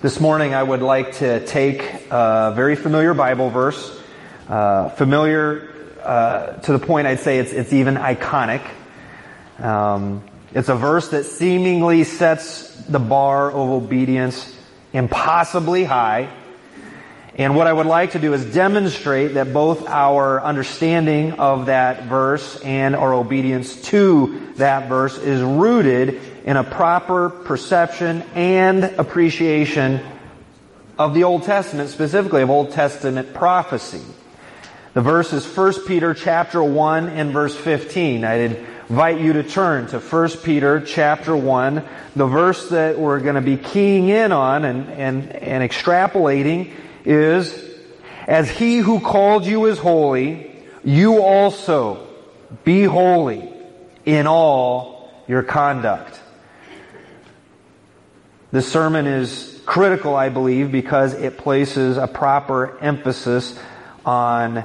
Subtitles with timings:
[0.00, 4.00] This morning I would like to take a very familiar Bible verse,
[4.48, 8.62] uh, familiar uh, to the point I'd say it's, it's even iconic.
[9.58, 10.22] Um,
[10.54, 14.56] it's a verse that seemingly sets the bar of obedience
[14.92, 16.28] impossibly high.
[17.34, 22.04] And what I would like to do is demonstrate that both our understanding of that
[22.04, 30.00] verse and our obedience to that verse is rooted in a proper perception and appreciation
[30.98, 34.00] of the Old Testament, specifically of Old Testament prophecy.
[34.94, 38.24] The verse is 1 Peter chapter 1 and verse 15.
[38.24, 38.36] I
[38.88, 41.84] invite you to turn to 1 Peter chapter 1.
[42.16, 46.72] The verse that we're going to be keying in on and, and, and extrapolating
[47.04, 47.62] is,
[48.26, 50.50] as he who called you is holy,
[50.82, 52.08] you also
[52.64, 53.52] be holy
[54.06, 56.17] in all your conduct.
[58.50, 63.58] This sermon is critical, I believe, because it places a proper emphasis
[64.06, 64.64] on,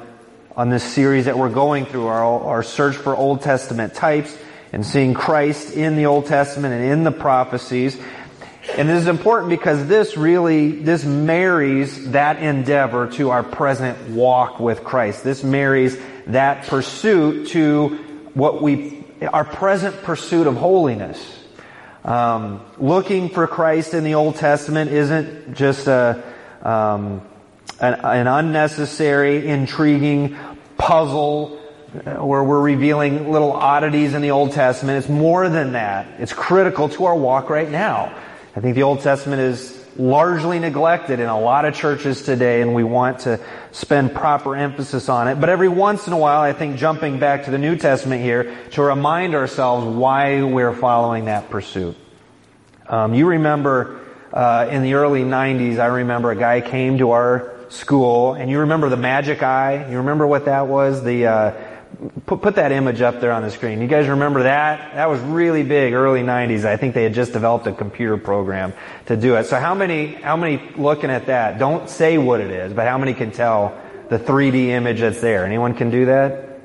[0.55, 4.37] on this series that we're going through, our, our search for Old Testament types
[4.71, 7.99] and seeing Christ in the Old Testament and in the prophecies.
[8.77, 14.61] And this is important because this really, this marries that endeavor to our present walk
[14.61, 15.25] with Christ.
[15.25, 17.97] This marries that pursuit to
[18.33, 21.42] what we, our present pursuit of holiness.
[22.03, 26.21] Um, looking for Christ in the Old Testament isn't just a,
[26.61, 27.21] um,
[27.79, 30.37] an, an unnecessary, intriguing
[30.77, 31.59] puzzle
[31.93, 34.97] where we're revealing little oddities in the Old Testament.
[34.97, 36.19] It's more than that.
[36.19, 38.13] It's critical to our walk right now.
[38.55, 42.73] I think the Old Testament is largely neglected in a lot of churches today and
[42.73, 43.39] we want to
[43.71, 45.39] spend proper emphasis on it.
[45.39, 48.55] But every once in a while, I think jumping back to the New Testament here
[48.71, 51.95] to remind ourselves why we're following that pursuit.
[52.87, 57.53] Um, you remember uh, in the early 90s, I remember a guy came to our
[57.69, 59.89] school and you remember the magic eye?
[59.89, 61.03] You remember what that was?
[61.03, 61.72] The, uh,
[62.25, 63.81] put, put that image up there on the screen.
[63.81, 64.95] You guys remember that?
[64.95, 66.65] That was really big, early 90s.
[66.65, 68.73] I think they had just developed a computer program
[69.07, 69.45] to do it.
[69.45, 72.97] So how many, how many looking at that, don't say what it is, but how
[72.97, 75.45] many can tell the 3D image that's there?
[75.45, 76.59] Anyone can do that?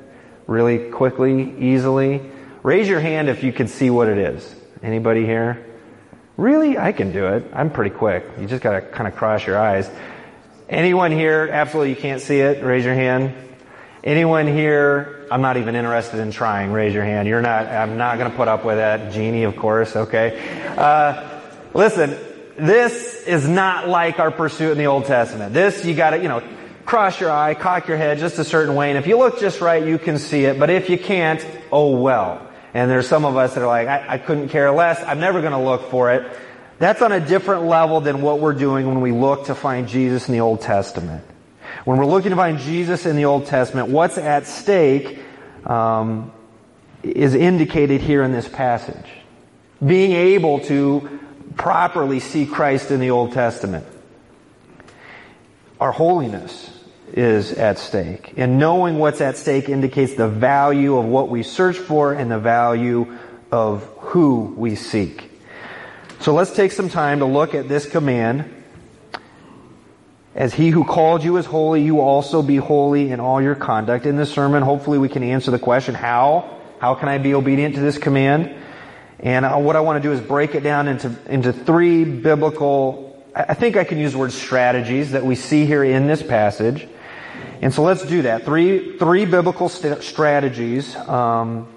[0.47, 2.21] Really quickly, easily?
[2.63, 4.55] Raise your hand if you can see what it is.
[4.81, 5.65] Anybody here?
[6.37, 6.77] Really?
[6.77, 7.45] I can do it.
[7.53, 8.25] I'm pretty quick.
[8.39, 9.89] You just gotta kind of cross your eyes.
[10.69, 12.63] Anyone here, absolutely you can't see it?
[12.63, 13.48] Raise your hand.
[14.03, 17.27] Anyone here, I'm not even interested in trying, raise your hand.
[17.27, 19.11] You're not, I'm not going to put up with that.
[19.11, 20.39] Jeannie, of course, okay.
[20.77, 21.41] Uh,
[21.73, 22.17] listen,
[22.55, 25.53] this is not like our pursuit in the Old Testament.
[25.53, 26.41] This, you gotta, you know,
[26.85, 29.59] cross your eye, cock your head just a certain way, and if you look just
[29.59, 32.47] right, you can see it, but if you can't, oh well.
[32.73, 35.41] And there's some of us that are like, I, I couldn't care less, I'm never
[35.41, 36.31] going to look for it.
[36.77, 40.29] That's on a different level than what we're doing when we look to find Jesus
[40.29, 41.25] in the Old Testament.
[41.89, 45.17] When we're looking to find Jesus in the Old Testament, what's at stake
[45.65, 46.31] um,
[47.01, 49.07] is indicated here in this passage.
[49.83, 51.19] Being able to
[51.55, 53.87] properly see Christ in the Old Testament.
[55.79, 56.69] Our holiness
[57.13, 58.35] is at stake.
[58.37, 62.37] And knowing what's at stake indicates the value of what we search for and the
[62.37, 63.17] value
[63.51, 65.31] of who we seek.
[66.19, 68.58] So let's take some time to look at this command
[70.35, 74.05] as he who called you is holy, you also be holy in all your conduct.
[74.05, 76.57] In this sermon, hopefully we can answer the question, how?
[76.79, 78.55] How can I be obedient to this command?
[79.19, 83.21] And uh, what I want to do is break it down into, into three biblical,
[83.35, 86.87] I think I can use the word strategies that we see here in this passage.
[87.61, 88.45] And so let's do that.
[88.45, 91.67] Three, three biblical st- strategies, um,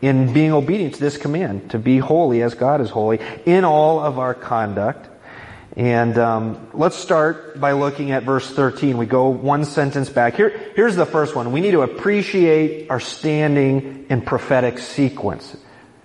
[0.00, 4.00] in being obedient to this command, to be holy as God is holy in all
[4.00, 5.08] of our conduct.
[5.78, 8.98] And um, let's start by looking at verse 13.
[8.98, 10.34] We go one sentence back.
[10.34, 11.52] Here, here's the first one.
[11.52, 15.56] We need to appreciate our standing in prophetic sequence.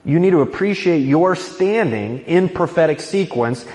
[0.06, 3.66] You need to appreciate your standing in prophetic sequence.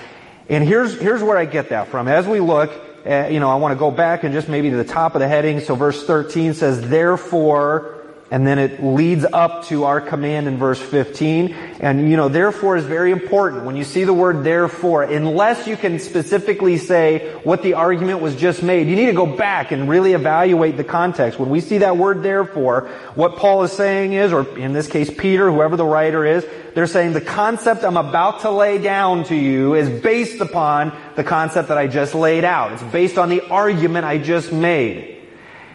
[0.47, 2.07] And here's, here's where I get that from.
[2.07, 2.71] As we look,
[3.05, 5.19] at, you know, I want to go back and just maybe to the top of
[5.19, 5.59] the heading.
[5.59, 7.98] So verse 13 says, therefore,
[8.31, 11.53] and then it leads up to our command in verse 15.
[11.79, 13.65] And you know, therefore is very important.
[13.65, 18.35] When you see the word therefore, unless you can specifically say what the argument was
[18.35, 21.39] just made, you need to go back and really evaluate the context.
[21.39, 25.09] When we see that word therefore, what Paul is saying is, or in this case
[25.09, 26.45] Peter, whoever the writer is,
[26.75, 31.23] they're saying the concept I'm about to lay down to you is based upon the
[31.23, 32.73] concept that I just laid out.
[32.73, 35.18] It's based on the argument I just made.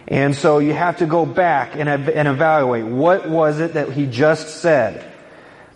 [0.06, 4.06] And so you have to go back and, and evaluate what was it that he
[4.06, 5.10] just said.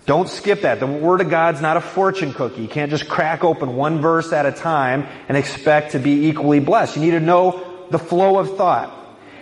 [0.04, 0.80] Don't skip that.
[0.80, 2.62] The Word of God's not a fortune cookie.
[2.62, 6.60] You can't just crack open one verse at a time and expect to be equally
[6.60, 6.96] blessed.
[6.96, 8.94] You need to know the flow of thought.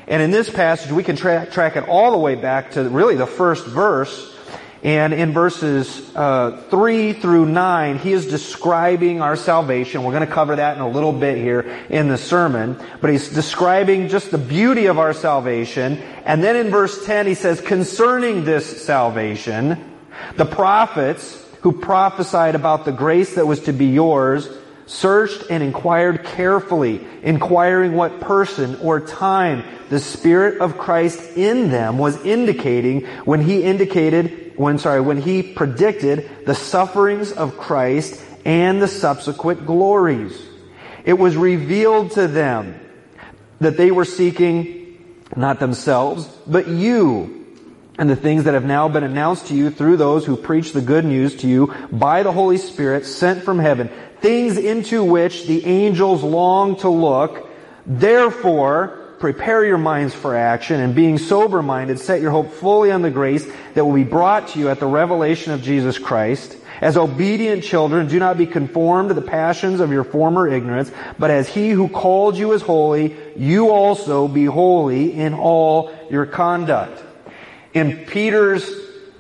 [0.09, 3.17] And in this passage, we can tra- track it all the way back to really
[3.17, 4.36] the first verse.
[4.83, 10.03] And in verses uh, 3 through 9, he is describing our salvation.
[10.03, 12.79] We're going to cover that in a little bit here in the sermon.
[13.01, 15.99] But he's describing just the beauty of our salvation.
[16.25, 19.99] And then in verse 10, he says, concerning this salvation,
[20.37, 24.49] the prophets who prophesied about the grace that was to be yours
[24.87, 31.99] searched and inquired carefully, inquiring what person or time the Spirit of Christ in them
[31.99, 38.81] was indicating when he indicated, when, sorry, when he predicted the sufferings of Christ and
[38.81, 40.41] the subsequent glories.
[41.05, 42.81] It was revealed to them
[43.61, 44.77] that they were seeking
[45.35, 47.47] not themselves, but you,
[47.99, 50.81] and the things that have now been announced to you through those who preach the
[50.81, 55.65] good news to you by the Holy Spirit sent from heaven, things into which the
[55.65, 57.49] angels long to look.
[57.87, 63.03] Therefore, prepare your minds for action and being sober minded, set your hope fully on
[63.03, 66.57] the grace that will be brought to you at the revelation of Jesus Christ.
[66.81, 71.31] As obedient children, do not be conformed to the passions of your former ignorance, but
[71.31, 77.03] as he who called you is holy, you also be holy in all your conduct
[77.77, 78.67] in Peter's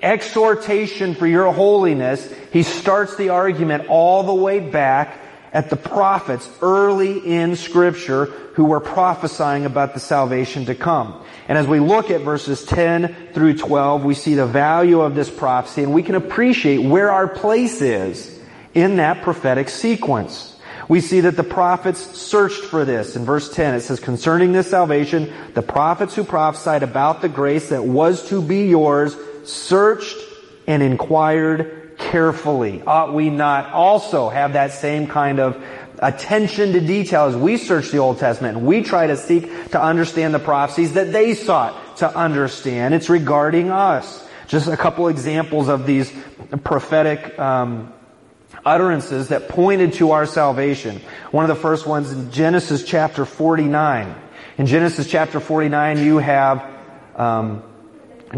[0.00, 5.18] exhortation for your holiness, he starts the argument all the way back
[5.56, 11.18] at the prophets early in scripture who were prophesying about the salvation to come.
[11.48, 15.30] And as we look at verses 10 through 12, we see the value of this
[15.30, 18.38] prophecy and we can appreciate where our place is
[18.74, 20.60] in that prophetic sequence.
[20.90, 23.16] We see that the prophets searched for this.
[23.16, 27.70] In verse 10, it says, concerning this salvation, the prophets who prophesied about the grace
[27.70, 30.18] that was to be yours searched
[30.66, 32.82] and inquired carefully.
[32.86, 35.62] Ought we not also have that same kind of
[35.98, 39.82] attention to detail as we search the Old Testament and we try to seek to
[39.82, 42.94] understand the prophecies that they sought to understand?
[42.94, 44.24] It's regarding us.
[44.48, 46.12] Just a couple examples of these
[46.62, 47.92] prophetic um,
[48.64, 51.00] utterances that pointed to our salvation.
[51.30, 54.14] One of the first ones in Genesis chapter 49.
[54.58, 56.68] In Genesis chapter 49, you have
[57.16, 57.62] um,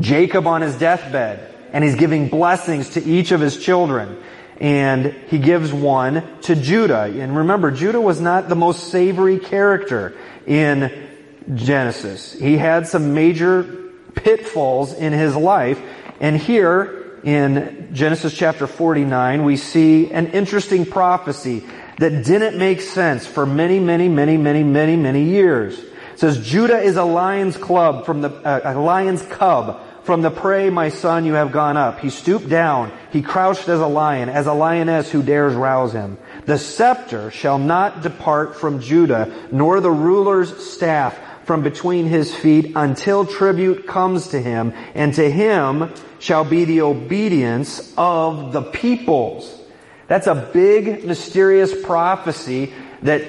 [0.00, 4.22] Jacob on his deathbed, and he's giving blessings to each of his children.
[4.60, 7.04] And he gives one to Judah.
[7.04, 10.16] And remember, Judah was not the most savory character
[10.46, 11.08] in
[11.54, 12.32] Genesis.
[12.32, 15.80] He had some major pitfalls in his life.
[16.20, 21.64] And here, in Genesis chapter 49, we see an interesting prophecy
[21.98, 25.78] that didn't make sense for many, many, many, many, many, many years.
[25.78, 29.80] It says, Judah is a lion's club from the, uh, a lion's cub.
[30.08, 32.00] From the prey, my son, you have gone up.
[32.00, 32.92] He stooped down.
[33.12, 36.16] He crouched as a lion, as a lioness who dares rouse him.
[36.46, 42.72] The scepter shall not depart from Judah, nor the ruler's staff from between his feet
[42.74, 49.60] until tribute comes to him, and to him shall be the obedience of the peoples.
[50.06, 52.72] That's a big, mysterious prophecy
[53.02, 53.24] that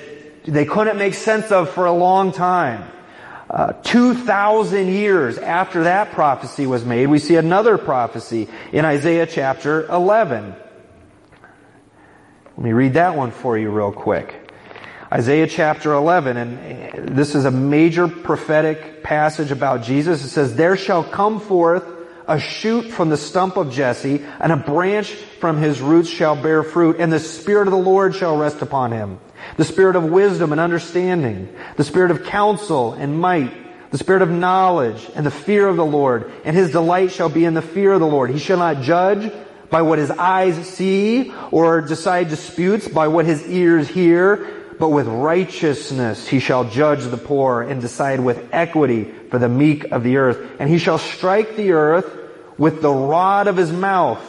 [0.45, 2.89] they couldn't make sense of for a long time.
[3.49, 9.87] Uh, 2,000 years after that prophecy was made, we see another prophecy in Isaiah chapter
[9.87, 10.55] 11.
[12.45, 14.51] Let me read that one for you real quick.
[15.11, 20.23] Isaiah chapter 11, and this is a major prophetic passage about Jesus.
[20.23, 21.83] It says, There shall come forth
[22.29, 26.61] a shoot from the stump of Jesse, and a branch from his roots shall bear
[26.61, 29.19] fruit, and the Spirit of the Lord shall rest upon him.
[29.57, 33.51] The Spirit of wisdom and understanding, the Spirit of counsel and might,
[33.89, 37.45] the Spirit of knowledge and the fear of the Lord, and his delight shall be
[37.45, 38.29] in the fear of the Lord.
[38.29, 39.33] He shall not judge
[39.71, 45.07] by what his eyes see, or decide disputes by what his ears hear, but with
[45.07, 50.17] righteousness he shall judge the poor and decide with equity for the meek of the
[50.17, 50.37] earth.
[50.59, 52.18] And he shall strike the earth
[52.59, 54.23] with the rod of his mouth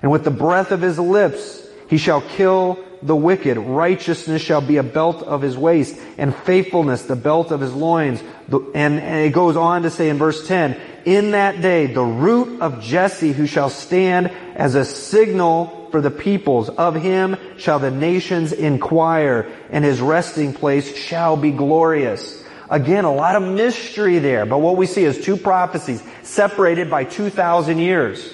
[0.00, 1.66] and with the breath of his lips.
[1.90, 3.58] He shall kill the wicked.
[3.58, 8.22] Righteousness shall be a belt of his waist and faithfulness the belt of his loins.
[8.50, 12.60] And, and it goes on to say in verse 10, in that day, the root
[12.60, 16.68] of Jesse who shall stand as a signal for the peoples.
[16.68, 22.44] Of him shall the nations inquire, and his resting place shall be glorious.
[22.70, 27.04] Again, a lot of mystery there, but what we see is two prophecies separated by
[27.04, 28.32] 2,000 years.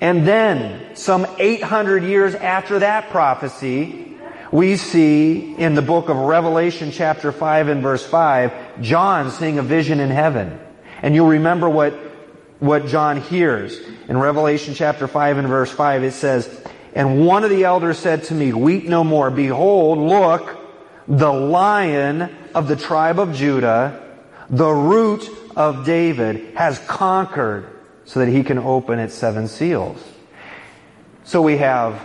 [0.00, 4.16] And then, some 800 years after that prophecy,
[4.50, 9.62] we see in the book of Revelation chapter 5 and verse 5, John seeing a
[9.62, 10.58] vision in heaven.
[11.00, 11.94] And you'll remember what
[12.62, 13.76] what John hears.
[14.08, 16.48] In Revelation chapter 5 and verse 5, it says,
[16.94, 19.32] And one of the elders said to me, Weep no more.
[19.32, 20.56] Behold, look,
[21.08, 24.00] the lion of the tribe of Judah,
[24.48, 27.68] the root of David, has conquered
[28.04, 30.02] so that he can open its seven seals.
[31.24, 32.02] So we have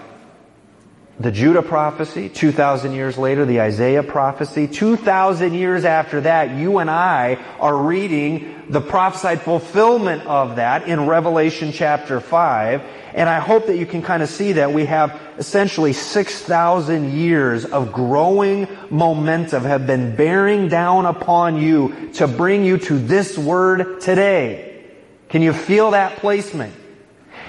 [1.20, 4.68] the Judah prophecy, 2,000 years later, the Isaiah prophecy.
[4.68, 11.08] 2,000 years after that, you and I are reading the prophesied fulfillment of that in
[11.08, 12.84] Revelation chapter 5.
[13.16, 17.66] And I hope that you can kind of see that we have essentially 6,000 years
[17.66, 24.02] of growing momentum have been bearing down upon you to bring you to this word
[24.02, 24.84] today.
[25.30, 26.76] Can you feel that placement?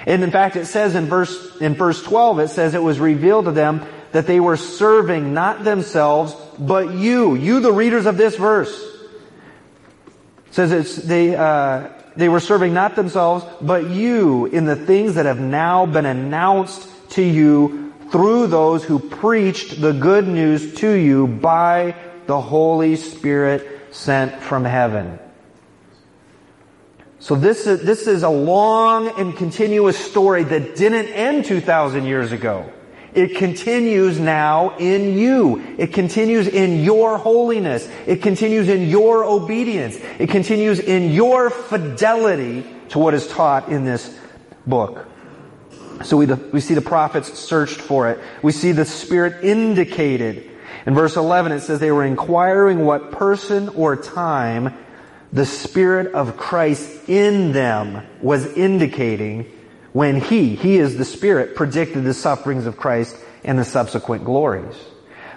[0.08, 3.44] And in fact, it says in verse, in verse 12, it says it was revealed
[3.44, 7.34] to them that they were serving not themselves, but you.
[7.34, 8.72] You, the readers of this verse.
[10.46, 15.16] It says it's, they, uh, they were serving not themselves, but you in the things
[15.16, 20.90] that have now been announced to you through those who preached the good news to
[20.90, 21.94] you by
[22.26, 25.18] the Holy Spirit sent from heaven.
[27.28, 32.32] So this is, this is a long and continuous story that didn't end 2,000 years
[32.32, 32.73] ago.
[33.12, 35.62] It continues now in you.
[35.76, 37.87] It continues in your holiness.
[38.06, 39.99] It continues in your obedience.
[40.18, 44.18] It continues in your fidelity to what is taught in this
[44.66, 45.06] book.
[46.04, 48.20] So we, we see the prophets searched for it.
[48.40, 50.50] We see the Spirit indicated.
[50.87, 54.73] In verse 11 it says they were inquiring what person or time
[55.32, 59.50] the Spirit of Christ in them was indicating
[59.92, 64.75] when He, He is the Spirit, predicted the sufferings of Christ and the subsequent glories.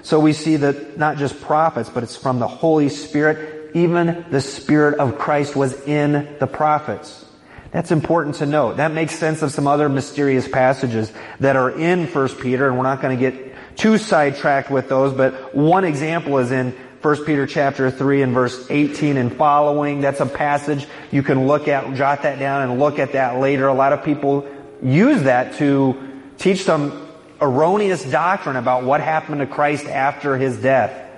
[0.04, 3.76] So we see that not just prophets, but it's from the Holy Spirit.
[3.76, 7.26] Even the Spirit of Christ was in the prophets.
[7.72, 8.78] That's important to note.
[8.78, 12.84] That makes sense of some other mysterious passages that are in 1 Peter, and we're
[12.84, 17.48] not going to get too sidetracked with those, but one example is in 1 Peter
[17.48, 20.02] chapter 3 and verse 18 and following.
[20.02, 23.68] That's a passage you can look at, jot that down and look at that later.
[23.68, 24.48] A lot of people
[24.84, 25.98] use that to
[26.38, 27.08] teach some
[27.42, 31.10] erroneous doctrine about what happened to Christ after his death.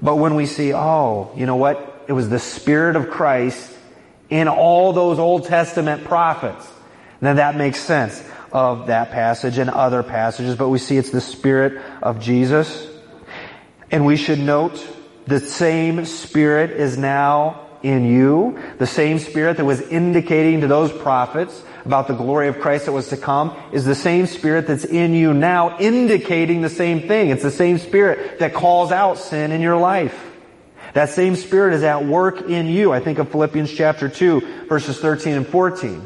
[0.00, 2.04] But when we see, oh, you know what?
[2.06, 3.74] It was the Spirit of Christ
[4.30, 6.64] in all those Old Testament prophets.
[7.20, 8.22] Then that makes sense
[8.52, 12.86] of that passage and other passages, but we see it's the Spirit of Jesus.
[13.90, 14.86] And we should note
[15.28, 18.58] the same Spirit is now in you.
[18.78, 22.92] The same Spirit that was indicating to those prophets about the glory of Christ that
[22.92, 27.28] was to come is the same Spirit that's in you now indicating the same thing.
[27.28, 30.18] It's the same Spirit that calls out sin in your life.
[30.94, 32.92] That same Spirit is at work in you.
[32.92, 36.00] I think of Philippians chapter 2 verses 13 and 14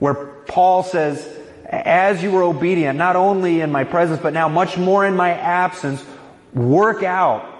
[0.00, 1.26] where Paul says,
[1.64, 5.30] as you were obedient, not only in my presence, but now much more in my
[5.30, 6.04] absence,
[6.52, 7.55] work out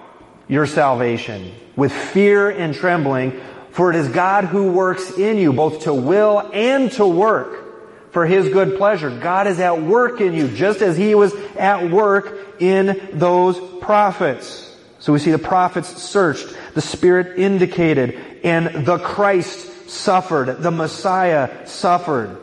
[0.47, 3.39] your salvation with fear and trembling,
[3.71, 8.25] for it is God who works in you both to will and to work for
[8.25, 9.09] His good pleasure.
[9.09, 14.63] God is at work in you just as He was at work in those prophets.
[14.99, 21.67] So we see the prophets searched, the Spirit indicated, and the Christ suffered, the Messiah
[21.67, 22.37] suffered.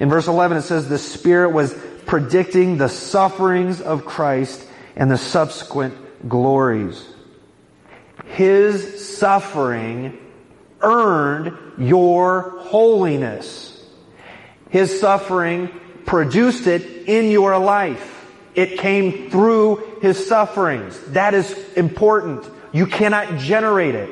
[0.00, 1.74] In verse 11 it says the Spirit was
[2.06, 7.09] predicting the sufferings of Christ and the subsequent glories.
[8.26, 10.18] His suffering
[10.80, 13.84] earned your holiness.
[14.70, 15.68] His suffering
[16.06, 18.16] produced it in your life.
[18.54, 20.98] It came through His sufferings.
[21.08, 22.48] That is important.
[22.72, 24.10] You cannot generate it.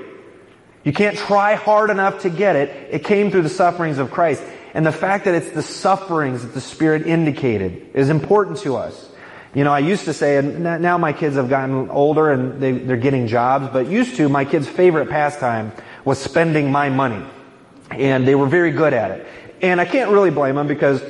[0.84, 2.70] You can't try hard enough to get it.
[2.92, 4.42] It came through the sufferings of Christ.
[4.74, 9.10] And the fact that it's the sufferings that the Spirit indicated is important to us.
[9.54, 12.72] You know, I used to say, and now my kids have gotten older and they,
[12.72, 15.72] they're getting jobs, but used to, my kids' favorite pastime
[16.04, 17.24] was spending my money.
[17.90, 19.26] And they were very good at it.
[19.62, 21.02] And I can't really blame them because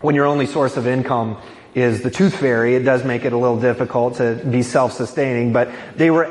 [0.00, 1.38] when your only source of income
[1.74, 5.70] is the tooth fairy, it does make it a little difficult to be self-sustaining, but
[5.96, 6.24] they were,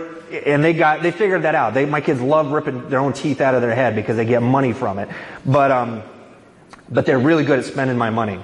[0.45, 1.73] and they got, they figured that out.
[1.73, 4.41] They, my kids love ripping their own teeth out of their head because they get
[4.41, 5.07] money from it.
[5.45, 6.03] But, um,
[6.89, 8.39] but they're really good at spending my money.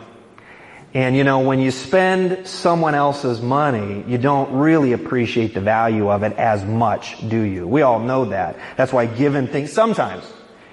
[0.94, 6.10] And you know, when you spend someone else's money, you don't really appreciate the value
[6.10, 7.68] of it as much, do you?
[7.68, 8.58] We all know that.
[8.78, 10.24] That's why given things, sometimes,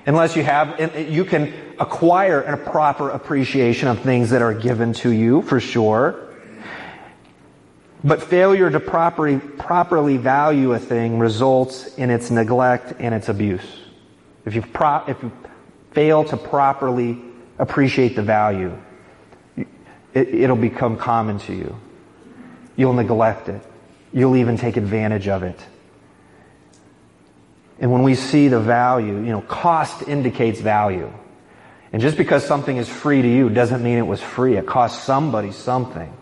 [0.05, 5.11] unless you have, you can acquire a proper appreciation of things that are given to
[5.11, 6.29] you, for sure.
[8.05, 13.65] But failure to properly, properly value a thing results in its neglect and its abuse.
[14.45, 15.33] If you, pro, if you
[15.93, 17.23] fail to properly
[17.59, 18.77] appreciate the value.
[20.15, 21.77] It, it'll become common to you.
[22.77, 23.63] You'll neglect it.
[24.13, 25.59] You'll even take advantage of it.
[27.79, 31.11] And when we see the value, you know, cost indicates value.
[31.93, 34.57] And just because something is free to you doesn't mean it was free.
[34.57, 36.13] It cost somebody something.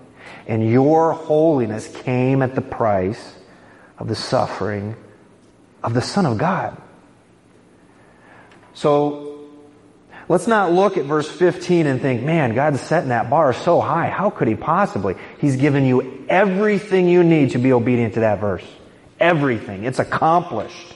[0.47, 3.35] And your holiness came at the price
[3.99, 4.97] of the suffering
[5.83, 6.81] of the Son of God.
[8.75, 9.28] So,
[10.29, 14.09] let's not look at verse 15 and think, man, God's setting that bar so high.
[14.09, 15.15] How could He possibly?
[15.39, 18.65] He's given you everything you need to be obedient to that verse.
[19.19, 19.85] Everything.
[19.85, 20.95] It's accomplished.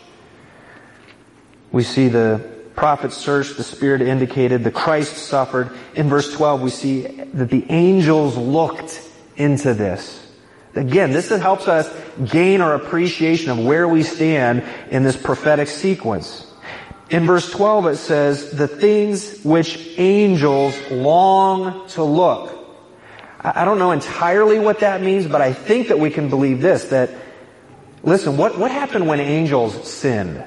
[1.72, 5.70] We see the prophets searched, the Spirit indicated, the Christ suffered.
[5.94, 9.00] In verse 12, we see that the angels looked
[9.36, 10.18] into this.
[10.74, 11.94] Again, this helps us
[12.30, 16.46] gain our appreciation of where we stand in this prophetic sequence.
[17.11, 22.59] In verse 12 it says, the things which angels long to look.
[23.40, 26.85] I don't know entirely what that means, but I think that we can believe this,
[26.85, 27.11] that,
[28.04, 30.44] listen, what, what happened when angels sinned?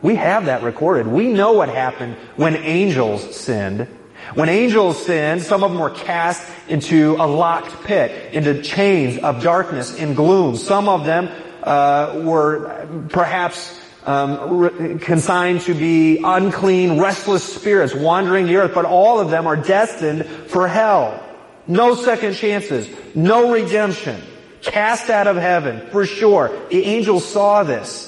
[0.00, 1.06] We have that recorded.
[1.08, 3.86] We know what happened when angels sinned.
[4.34, 9.42] When angels sinned, some of them were cast into a locked pit, into chains of
[9.42, 10.56] darkness and gloom.
[10.56, 11.28] Some of them
[11.62, 19.20] uh, were perhaps um, consigned to be unclean, restless spirits wandering the earth, but all
[19.20, 21.24] of them are destined for hell.
[21.66, 24.20] No second chances, no redemption,
[24.62, 26.50] cast out of heaven for sure.
[26.70, 28.06] The angels saw this.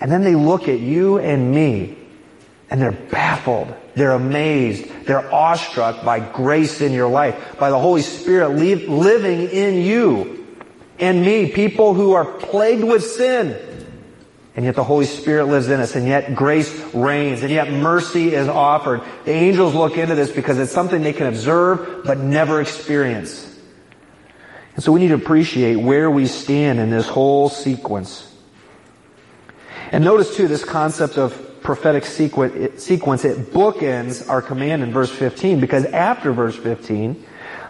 [0.00, 1.96] And then they look at you and me
[2.68, 3.72] and they're baffled.
[3.94, 4.90] They're amazed.
[5.06, 10.46] They're awestruck by grace in your life, by the Holy Spirit living in you
[10.98, 13.56] and me, people who are plagued with sin.
[14.56, 18.34] And yet the Holy Spirit lives in us, and yet grace reigns, and yet mercy
[18.34, 19.02] is offered.
[19.26, 23.54] The angels look into this because it's something they can observe but never experience.
[24.74, 28.34] And so we need to appreciate where we stand in this whole sequence.
[29.92, 32.54] And notice too this concept of prophetic sequence,
[33.24, 37.24] it bookends our command in verse 15 because after verse 15,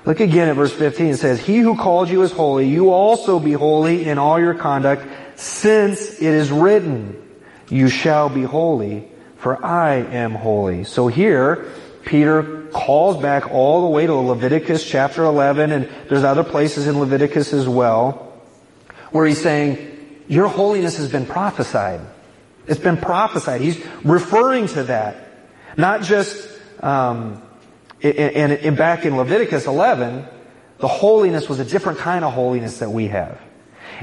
[0.05, 3.41] look again at verse 15, it says, He who called you is holy, you also
[3.41, 7.23] be holy in all your conduct, since it is written,
[7.69, 10.85] you shall be holy, for I am holy.
[10.85, 11.71] So here,
[12.05, 16.99] Peter calls back all the way to Leviticus chapter 11, and there's other places in
[16.99, 18.33] Leviticus as well,
[19.11, 22.01] where he's saying, your holiness has been prophesied.
[22.67, 23.61] It's been prophesied.
[23.61, 25.17] He's referring to that.
[25.77, 26.49] Not just,
[26.83, 27.43] um,
[28.03, 30.27] and, back in Leviticus 11,
[30.79, 33.41] the holiness was a different kind of holiness that we have.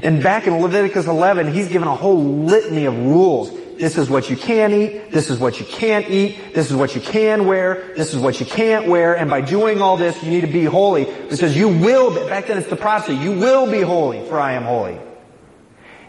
[0.02, 3.50] And back in Leviticus 11, he's given a whole litany of rules.
[3.76, 5.10] This is what you can eat.
[5.10, 6.54] This is what you can't eat.
[6.54, 7.92] This is what you can wear.
[7.96, 9.16] This is what you can't wear.
[9.16, 12.46] And by doing all this, you need to be holy because you will, be, back
[12.46, 14.98] then it's the prophecy, you will be holy for I am holy.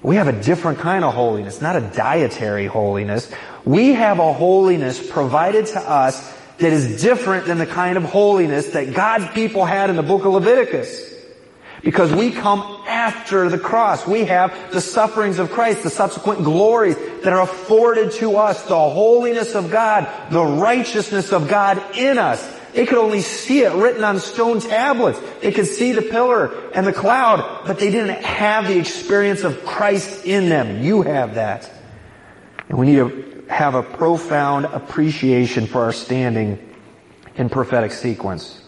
[0.04, 3.32] We have a different kind of holiness, not a dietary holiness.
[3.64, 6.22] We have a holiness provided to us
[6.60, 10.24] that is different than the kind of holiness that God's people had in the book
[10.24, 11.15] of Leviticus.
[11.86, 14.08] Because we come after the cross.
[14.08, 18.76] We have the sufferings of Christ, the subsequent glories that are afforded to us, the
[18.76, 22.44] holiness of God, the righteousness of God in us.
[22.74, 25.20] They could only see it written on stone tablets.
[25.42, 29.64] They could see the pillar and the cloud, but they didn't have the experience of
[29.64, 30.82] Christ in them.
[30.82, 31.72] You have that.
[32.68, 36.58] And we need to have a profound appreciation for our standing
[37.36, 38.65] in prophetic sequence.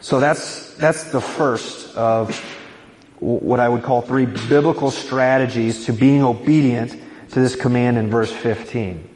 [0.00, 2.34] So that's, that's the first of
[3.18, 6.92] what I would call three biblical strategies to being obedient
[7.32, 9.08] to this command in verse 15.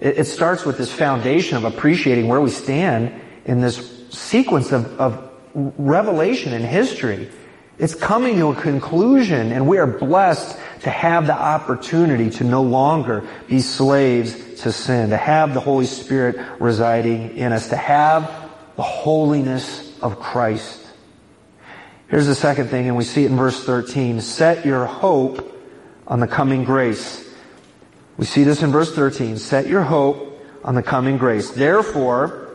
[0.00, 5.00] It, it starts with this foundation of appreciating where we stand in this sequence of,
[5.00, 7.28] of revelation in history.
[7.78, 12.62] It's coming to a conclusion and we are blessed to have the opportunity to no
[12.62, 18.22] longer be slaves to sin, to have the Holy Spirit residing in us, to have
[18.76, 20.82] the holiness of Christ.
[22.08, 24.20] Here's the second thing, and we see it in verse 13.
[24.20, 25.52] Set your hope
[26.06, 27.26] on the coming grace
[28.16, 29.36] we see this in verse 13.
[29.36, 31.50] Set your hope on the coming grace.
[31.50, 32.50] Therefore,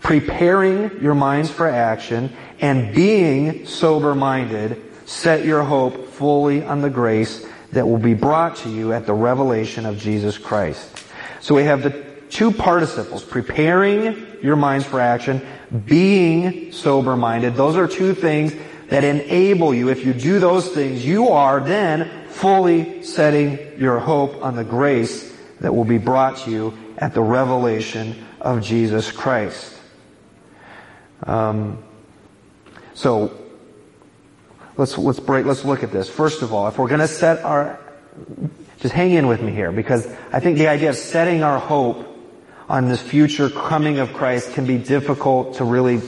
[0.00, 7.46] preparing your minds for action and being sober-minded, set your hope fully on the grace
[7.72, 11.04] that will be brought to you at the revelation of Jesus Christ.
[11.40, 15.40] So we have the two participles, preparing your minds for action,
[15.86, 17.54] being sober-minded.
[17.54, 18.54] Those are two things
[18.88, 19.88] that enable you.
[19.88, 25.34] If you do those things, you are then fully setting your hope on the grace
[25.60, 29.74] that will be brought to you at the revelation of Jesus Christ.
[31.24, 31.82] Um,
[32.94, 33.36] so
[34.76, 35.46] let's let's break.
[35.46, 36.08] Let's look at this.
[36.08, 37.80] First of all, if we're going to set our,
[38.78, 42.15] just hang in with me here, because I think the idea of setting our hope
[42.68, 46.00] on this future coming of Christ can be difficult to really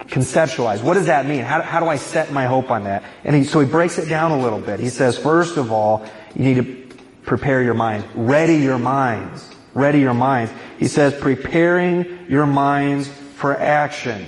[0.00, 0.82] conceptualize.
[0.82, 1.40] What does that mean?
[1.40, 3.04] How, how do I set my hope on that?
[3.24, 4.80] And he, so he breaks it down a little bit.
[4.80, 8.04] He says, first of all, you need to prepare your mind.
[8.14, 9.46] Ready your minds.
[9.74, 10.50] Ready your minds.
[10.78, 14.26] He says, preparing your minds for action.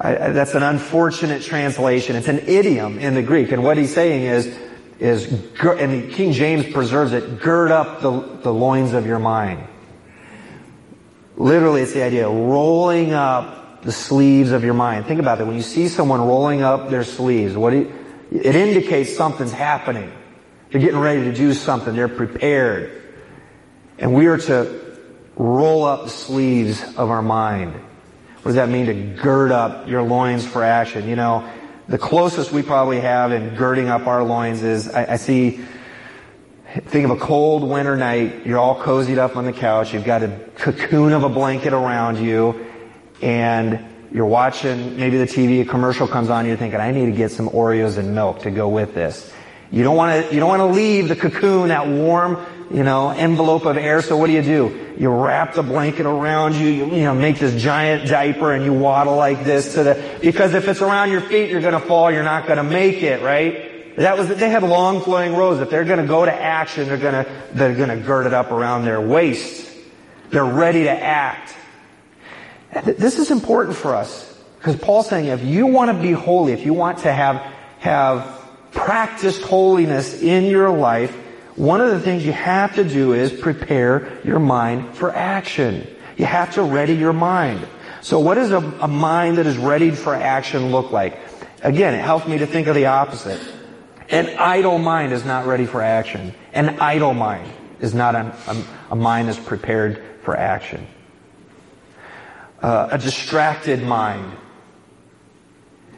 [0.00, 2.16] I, I, that's an unfortunate translation.
[2.16, 3.52] It's an idiom in the Greek.
[3.52, 4.58] And what he's saying is,
[4.98, 8.10] is, and King James preserves it, gird up the,
[8.42, 9.68] the loins of your mind.
[11.42, 15.06] Literally, it's the idea of rolling up the sleeves of your mind.
[15.06, 15.46] Think about that.
[15.48, 17.92] When you see someone rolling up their sleeves, what you,
[18.30, 20.12] it indicates something's happening.
[20.70, 21.96] They're getting ready to do something.
[21.96, 23.02] They're prepared.
[23.98, 25.00] And we are to
[25.34, 27.72] roll up the sleeves of our mind.
[27.72, 31.08] What does that mean to gird up your loins for action?
[31.08, 31.50] You know,
[31.88, 35.60] the closest we probably have in girding up our loins is I, I see
[36.72, 38.46] Think of a cold winter night.
[38.46, 39.92] You're all cozied up on the couch.
[39.92, 42.64] You've got a cocoon of a blanket around you
[43.20, 47.12] and you're watching maybe the TV, a commercial comes on, you're thinking, I need to
[47.12, 49.30] get some Oreos and milk to go with this.
[49.70, 52.38] You don't want to, you don't want to leave the cocoon, that warm,
[52.70, 54.00] you know, envelope of air.
[54.00, 54.94] So what do you do?
[54.98, 58.72] You wrap the blanket around you, you, you know, make this giant diaper and you
[58.72, 62.10] waddle like this to the, because if it's around your feet, you're going to fall,
[62.10, 63.71] you're not going to make it, right?
[63.96, 65.60] That was, they had long flowing robes.
[65.60, 69.00] If they're gonna go to action, they're gonna, they're gonna gird it up around their
[69.00, 69.70] waist.
[70.30, 71.54] They're ready to act.
[72.84, 74.28] This is important for us.
[74.58, 77.36] Because Paul's saying if you want to be holy, if you want to have,
[77.80, 81.12] have practiced holiness in your life,
[81.56, 85.86] one of the things you have to do is prepare your mind for action.
[86.16, 87.66] You have to ready your mind.
[88.00, 91.18] So what does a, a mind that is readied for action look like?
[91.62, 93.40] Again, it helps me to think of the opposite.
[94.12, 96.34] An idle mind is not ready for action.
[96.52, 100.86] An idle mind is not a, a, a mind that's prepared for action.
[102.60, 104.36] Uh, a distracted mind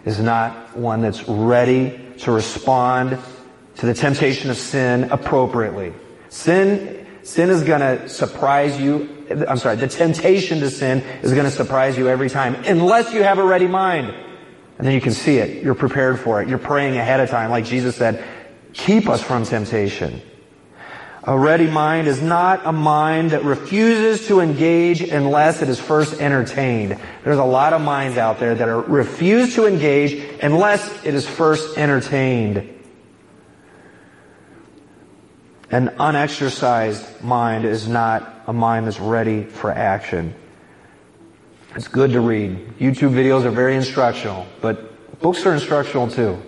[0.05, 3.19] is not one that's ready to respond
[3.77, 5.93] to the temptation of sin appropriately.
[6.29, 9.27] Sin, sin is gonna surprise you.
[9.49, 13.39] I'm sorry, the temptation to sin is gonna surprise you every time, unless you have
[13.39, 14.15] a ready mind.
[14.79, 15.63] And then you can see it.
[15.63, 16.49] You're prepared for it.
[16.49, 17.51] You're praying ahead of time.
[17.51, 18.25] Like Jesus said,
[18.73, 20.21] keep us from temptation.
[21.27, 26.21] A ready mind is not a mind that refuses to engage unless it is first
[26.21, 26.99] entertained.
[27.23, 31.27] There's a lot of minds out there that are refuse to engage unless it is
[31.27, 32.69] first entertained.
[35.71, 40.35] An unexercised mind is not a mind that's ready for action.
[41.77, 42.79] It's good to read.
[42.79, 46.41] YouTube videos are very instructional, but books are instructional too.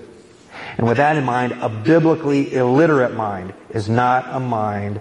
[0.79, 5.01] And with that in mind, a biblically illiterate mind is not a mind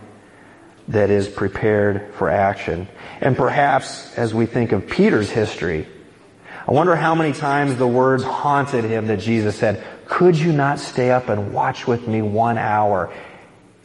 [0.88, 2.88] that is prepared for action.
[3.22, 5.88] And perhaps as we think of Peter's history,
[6.68, 10.80] I wonder how many times the words haunted him that Jesus said, could you not
[10.80, 13.14] stay up and watch with me one hour?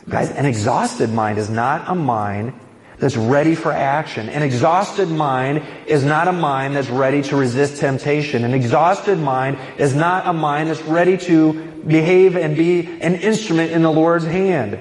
[0.09, 2.55] Guys, an exhausted mind is not a mind
[3.01, 4.29] that's ready for action.
[4.29, 8.45] An exhausted mind is not a mind that's ready to resist temptation.
[8.45, 11.55] An exhausted mind is not a mind that's ready to
[11.87, 14.79] behave and be an instrument in the Lord's hand.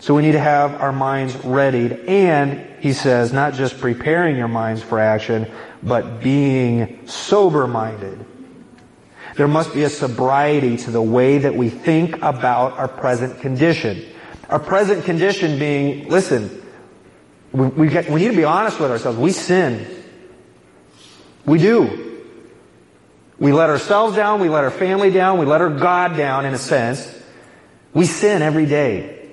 [0.00, 4.48] So we need to have our minds readied and, he says, not just preparing your
[4.48, 5.50] minds for action,
[5.82, 8.26] but being sober-minded.
[9.36, 14.04] There must be a sobriety to the way that we think about our present condition.
[14.48, 16.62] Our present condition being, listen,
[17.52, 19.18] we, we, get, we need to be honest with ourselves.
[19.18, 19.86] We sin.
[21.44, 22.06] We do.
[23.38, 26.54] We let ourselves down, we let our family down, we let our God down in
[26.54, 27.06] a sense.
[27.92, 29.28] We sin every day.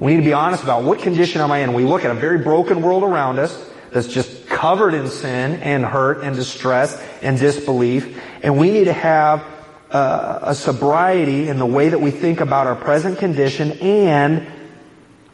[0.00, 1.72] We need to be honest about what condition am I in.
[1.72, 5.84] We look at a very broken world around us that's just covered in sin and
[5.84, 8.20] hurt and distress and disbelief.
[8.42, 9.44] And we need to have
[9.90, 14.46] uh, a sobriety in the way that we think about our present condition and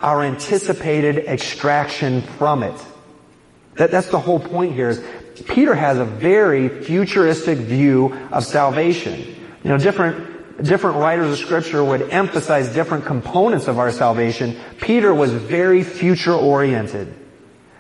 [0.03, 2.75] our anticipated extraction from it.
[3.77, 5.03] That, that's the whole point here is
[5.49, 9.21] Peter has a very futuristic view of salvation.
[9.65, 14.57] You know, different, different writers of scripture would emphasize different components of our salvation.
[14.81, 17.15] Peter was very future oriented.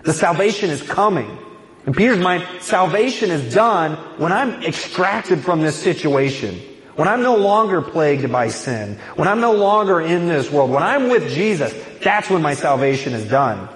[0.04, 1.38] The salvation is coming.
[1.86, 6.60] In Peter's mind, salvation is done when I'm extracted from this situation.
[6.94, 10.82] When I'm no longer plagued by sin, when I'm no longer in this world, when
[10.82, 13.68] I'm with Jesus, that's when my salvation is done.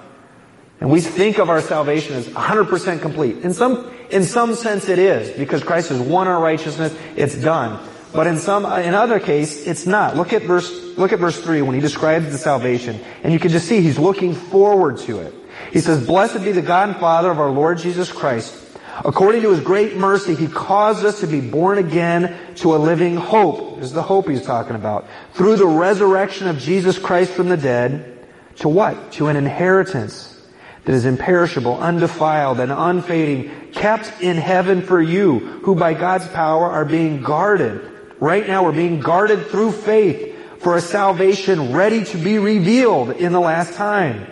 [0.80, 3.38] And we think of our salvation as 100% complete.
[3.38, 7.80] In some, in some sense it is, because Christ has won our righteousness, it's done.
[8.12, 10.16] But in some, in other case, it's not.
[10.16, 13.00] Look at verse, look at verse 3 when he describes the salvation.
[13.22, 15.34] And you can just see he's looking forward to it.
[15.72, 18.54] He says, Blessed be the God and Father of our Lord Jesus Christ.
[19.04, 23.16] According to his great mercy, he caused us to be born again to a living
[23.16, 23.76] hope.
[23.76, 25.06] This is the hope he's talking about.
[25.34, 29.12] Through the resurrection of Jesus Christ from the dead, to what?
[29.12, 30.32] To an inheritance
[30.84, 36.64] that is imperishable, undefiled, and unfading, kept in heaven for you, who by God's power
[36.70, 37.92] are being guarded.
[38.18, 43.32] Right now we're being guarded through faith for a salvation ready to be revealed in
[43.32, 44.26] the last time.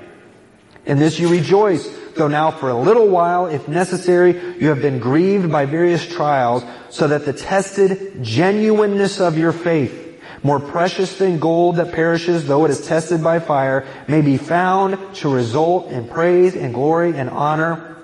[0.86, 4.98] In this you rejoice, though now for a little while, if necessary, you have been
[4.98, 10.00] grieved by various trials, so that the tested genuineness of your faith,
[10.42, 15.14] more precious than gold that perishes, though it is tested by fire, may be found
[15.16, 17.96] to result in praise and glory and honor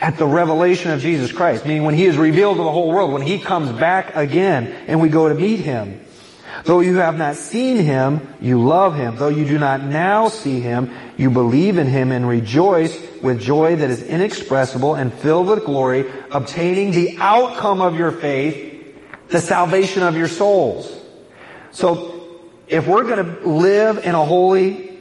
[0.00, 1.64] at the revelation of Jesus Christ.
[1.64, 5.00] Meaning when He is revealed to the whole world, when He comes back again and
[5.00, 6.00] we go to meet Him.
[6.64, 9.16] Though you have not seen Him, you love Him.
[9.16, 13.76] Though you do not now see Him, you believe in Him and rejoice with joy
[13.76, 18.96] that is inexpressible and filled with glory, obtaining the outcome of your faith,
[19.28, 20.92] the salvation of your souls.
[21.72, 22.38] So,
[22.68, 24.98] if we're going to live in a holy,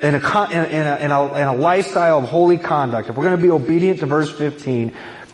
[0.00, 3.36] in a, in a, in a, in a lifestyle of holy conduct, if we're going
[3.36, 4.92] to be obedient to verse 15,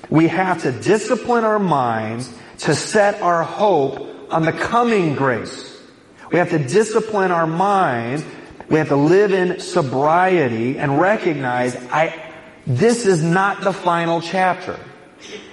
[0.08, 5.80] we have to discipline our minds to set our hope on the coming grace.
[6.30, 8.24] We have to discipline our minds.
[8.68, 12.32] We have to live in sobriety and recognize I,
[12.66, 14.78] this is not the final chapter.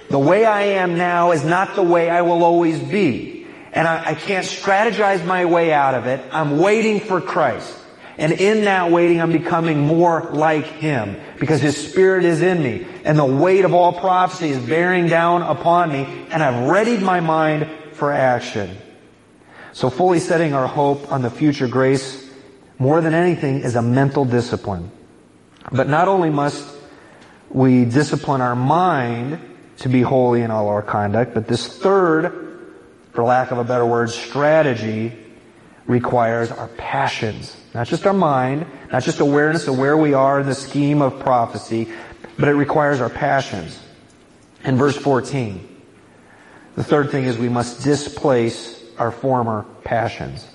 [0.08, 3.40] The way I am now is not the way I will always be
[3.72, 6.20] and I, I can't strategize my way out of it.
[6.32, 7.76] I'm waiting for Christ.
[8.18, 12.86] And in that waiting, I'm becoming more like Him because His Spirit is in me
[13.04, 17.20] and the weight of all prophecy is bearing down upon me and I've readied my
[17.20, 17.68] mind
[18.00, 18.76] for action.
[19.72, 22.28] So fully setting our hope on the future grace
[22.78, 24.90] more than anything is a mental discipline.
[25.70, 26.66] But not only must
[27.50, 29.38] we discipline our mind
[29.78, 32.50] to be holy in all our conduct, but this third
[33.12, 35.12] for lack of a better word, strategy
[35.86, 37.56] requires our passions.
[37.74, 41.18] Not just our mind, not just awareness of where we are in the scheme of
[41.20, 41.88] prophecy,
[42.38, 43.78] but it requires our passions.
[44.64, 45.69] In verse 14,
[46.76, 50.46] the third thing is we must displace our former passions.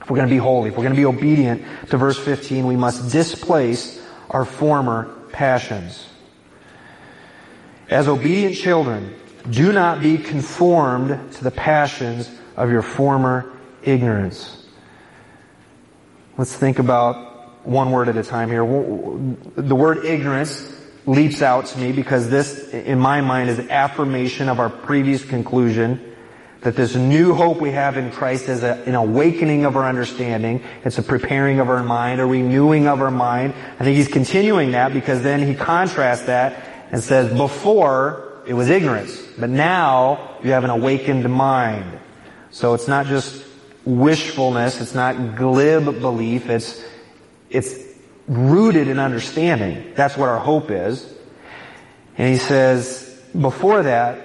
[0.00, 2.66] If we're going to be holy, if we're going to be obedient to verse 15,
[2.66, 6.06] we must displace our former passions.
[7.88, 9.14] As obedient children,
[9.48, 14.66] do not be conformed to the passions of your former ignorance.
[16.36, 18.64] Let's think about one word at a time here.
[18.64, 24.60] The word ignorance leaps out to me because this, in my mind, is affirmation of
[24.60, 26.12] our previous conclusion
[26.62, 30.62] that this new hope we have in Christ is a, an awakening of our understanding.
[30.84, 33.54] It's a preparing of our mind, a renewing of our mind.
[33.80, 38.68] I think he's continuing that because then he contrasts that and says, before it was
[38.68, 39.20] ignorance.
[39.38, 41.98] But now you have an awakened mind.
[42.50, 43.44] So it's not just
[43.84, 46.80] wishfulness, it's not glib belief, it's,
[47.50, 47.74] it's
[48.26, 49.92] rooted in understanding.
[49.94, 51.12] That's what our hope is.
[52.16, 54.20] And he says, before that,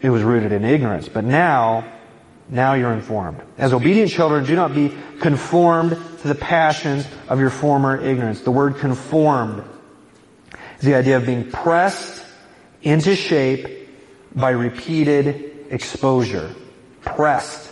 [0.00, 1.08] it was rooted in ignorance.
[1.08, 1.90] But now,
[2.48, 3.40] now you're informed.
[3.56, 8.42] As obedient children, do not be conformed to the passions of your former ignorance.
[8.42, 9.64] The word conformed
[10.78, 12.24] is the idea of being pressed
[12.82, 13.88] into shape
[14.34, 16.54] by repeated exposure.
[17.02, 17.70] Pressed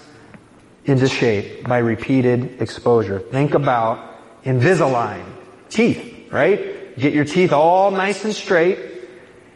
[0.85, 3.19] into shape by repeated exposure.
[3.19, 4.07] Think about
[4.45, 5.25] Invisalign.
[5.71, 6.99] Teeth, right?
[6.99, 8.79] Get your teeth all nice and straight.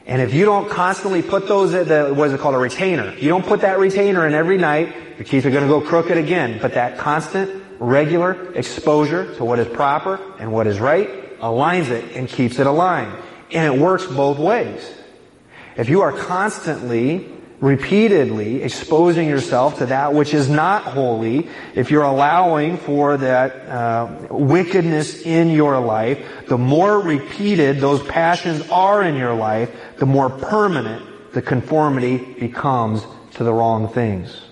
[0.06, 3.14] And if you don't constantly put those, at the, what is it called, a retainer.
[3.14, 6.16] you don't put that retainer in every night, your teeth are going to go crooked
[6.16, 6.58] again.
[6.60, 12.16] But that constant, regular exposure to what is proper and what is right aligns it
[12.16, 13.14] and keeps it aligned.
[13.52, 14.90] And it works both ways.
[15.76, 17.33] If you are constantly,
[17.64, 24.26] repeatedly exposing yourself to that which is not holy, if you're allowing for that uh,
[24.28, 30.28] wickedness in your life, the more repeated those passions are in your life, the more
[30.28, 34.42] permanent the conformity becomes to the wrong things.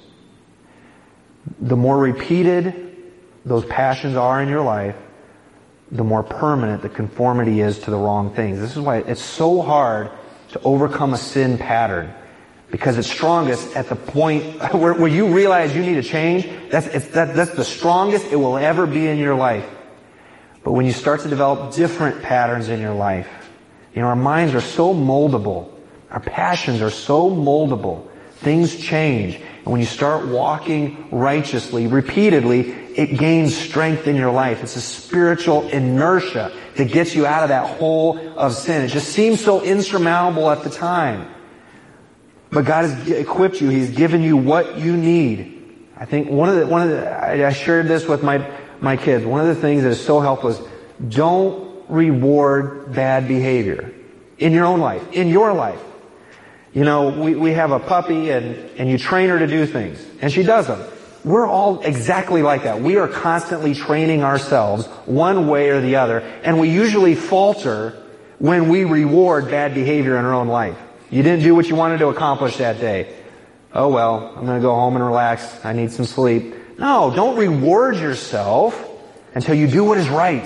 [1.60, 2.96] The more repeated
[3.44, 4.96] those passions are in your life,
[5.90, 8.58] the more permanent the conformity is to the wrong things.
[8.58, 10.10] This is why it's so hard
[10.52, 12.14] to overcome a sin pattern
[12.72, 14.42] because it's strongest at the point
[14.74, 16.48] where, where you realize you need a change.
[16.70, 19.68] That's, that, that's the strongest it will ever be in your life.
[20.64, 23.28] But when you start to develop different patterns in your life,
[23.94, 25.70] you know, our minds are so moldable.
[26.10, 28.08] Our passions are so moldable.
[28.36, 29.34] Things change.
[29.34, 34.62] And when you start walking righteously, repeatedly, it gains strength in your life.
[34.62, 38.82] It's a spiritual inertia that gets you out of that hole of sin.
[38.82, 41.28] It just seems so insurmountable at the time.
[42.52, 43.70] But God has equipped you.
[43.70, 45.88] He's given you what you need.
[45.96, 48.46] I think one of the, one of the, I shared this with my,
[48.80, 49.24] my kids.
[49.24, 50.60] One of the things that is so helpful is
[51.08, 53.92] don't reward bad behavior
[54.36, 55.80] in your own life, in your life.
[56.74, 60.04] You know, we, we have a puppy and, and you train her to do things
[60.20, 60.82] and she does them.
[61.24, 62.80] We're all exactly like that.
[62.80, 68.02] We are constantly training ourselves one way or the other and we usually falter
[68.38, 70.76] when we reward bad behavior in our own life.
[71.12, 73.14] You didn't do what you wanted to accomplish that day.
[73.74, 75.62] Oh well, I'm going to go home and relax.
[75.62, 76.78] I need some sleep.
[76.78, 78.82] No, don't reward yourself
[79.34, 80.42] until you do what is right.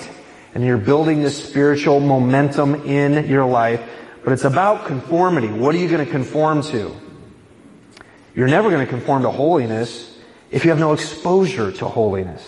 [0.53, 3.81] And you're building this spiritual momentum in your life.
[4.25, 5.47] But it's about conformity.
[5.47, 6.93] What are you going to conform to?
[8.35, 10.17] You're never going to conform to holiness
[10.51, 12.45] if you have no exposure to holiness.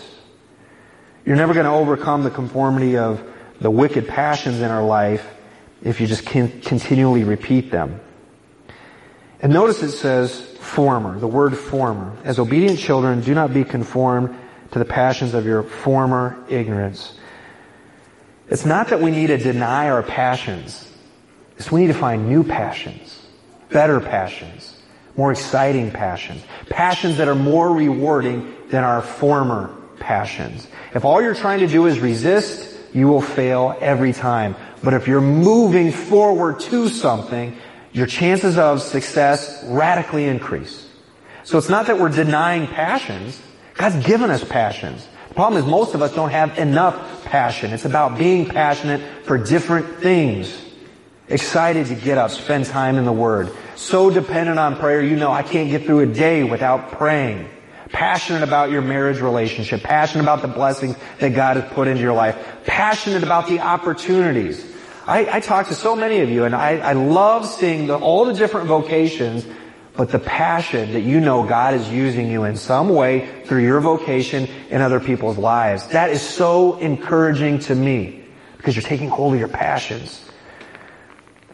[1.24, 3.26] You're never going to overcome the conformity of
[3.62, 5.26] the wicked passions in our life
[5.82, 7.98] if you just continually repeat them.
[9.42, 12.16] And notice it says former, the word former.
[12.24, 14.36] As obedient children, do not be conformed
[14.72, 17.14] to the passions of your former ignorance.
[18.48, 20.86] It's not that we need to deny our passions.
[21.56, 23.26] It's we need to find new passions,
[23.70, 24.76] better passions,
[25.16, 30.66] more exciting passions, passions that are more rewarding than our former passions.
[30.94, 34.56] If all you're trying to do is resist, you will fail every time.
[34.82, 37.56] But if you're moving forward to something,
[37.92, 40.88] your chances of success radically increase.
[41.44, 43.40] So it's not that we're denying passions.
[43.74, 45.06] God's given us passions.
[45.28, 47.72] The problem is most of us don't have enough passion.
[47.72, 50.56] It's about being passionate for different things.
[51.28, 53.50] Excited to get up, spend time in the Word.
[53.76, 57.48] So dependent on prayer, you know I can't get through a day without praying.
[57.90, 59.82] Passionate about your marriage relationship.
[59.82, 62.36] Passionate about the blessings that God has put into your life.
[62.64, 64.64] Passionate about the opportunities.
[65.06, 68.24] I, I talk to so many of you and I, I love seeing the, all
[68.24, 69.46] the different vocations,
[69.96, 73.80] but the passion that you know God is using you in some way through your
[73.80, 75.86] vocation in other people's lives.
[75.88, 78.24] That is so encouraging to me
[78.56, 80.24] because you're taking hold of your passions.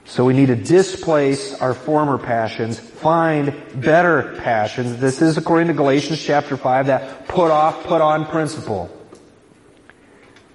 [0.04, 4.98] So we need to displace our former passions, find better passions.
[4.98, 8.95] This is according to Galatians chapter 5, that put off, put on principle.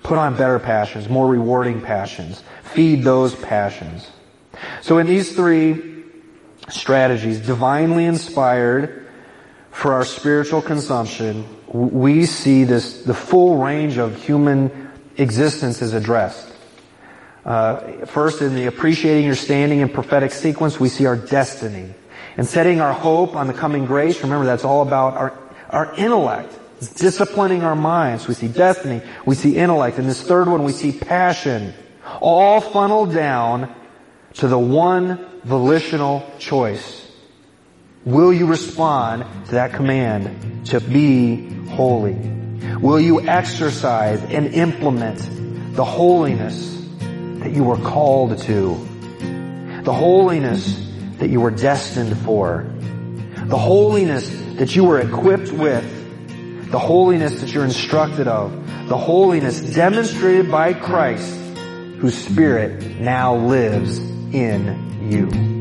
[0.04, 2.44] Put on better passions, more rewarding passions.
[2.64, 4.10] Feed those passions.
[4.82, 6.04] So in these three
[6.70, 9.08] strategies, divinely inspired
[9.72, 16.52] for our spiritual consumption, we see this, the full range of human existence is addressed.
[17.46, 21.94] Uh, first, in the appreciating your standing in prophetic sequence, we see our destiny.
[22.38, 25.38] And setting our hope on the coming grace, remember that's all about our,
[25.70, 26.58] our intellect.
[26.82, 28.28] Disciplining our minds.
[28.28, 29.04] We see destiny.
[29.24, 30.00] We see intellect.
[30.00, 31.74] And this third one, we see passion.
[32.20, 33.74] All funneled down
[34.36, 37.08] to the one volitional choice.
[38.04, 42.16] Will you respond to that command to be holy?
[42.80, 46.84] Will you exercise and implement the holiness
[47.42, 48.88] that you were called to?
[49.84, 50.90] The holiness
[51.20, 52.66] that you were destined for?
[53.46, 56.01] The holiness that you were equipped with
[56.72, 58.52] the holiness that you're instructed of,
[58.88, 61.36] the holiness demonstrated by Christ,
[62.00, 64.00] whose Spirit now lives
[64.34, 65.61] in you.